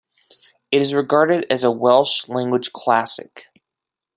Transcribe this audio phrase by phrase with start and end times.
[0.71, 3.49] It is regarded as a Welsh language classic.